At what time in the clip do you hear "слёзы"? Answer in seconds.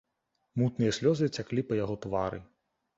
0.99-1.31